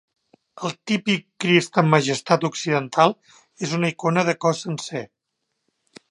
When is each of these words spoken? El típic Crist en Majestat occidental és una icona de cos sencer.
El 0.67 0.71
típic 0.91 1.25
Crist 1.43 1.77
en 1.81 1.91
Majestat 1.91 2.47
occidental 2.49 3.13
és 3.67 3.75
una 3.81 3.91
icona 3.95 4.23
de 4.31 4.35
cos 4.47 4.63
sencer. 4.67 5.03